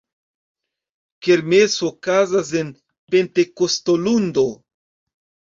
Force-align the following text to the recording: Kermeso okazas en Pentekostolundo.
Kermeso 1.27 1.85
okazas 1.93 2.49
en 2.63 2.71
Pentekostolundo. 3.13 4.47